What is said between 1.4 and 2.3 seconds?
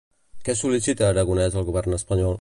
al govern espanyol?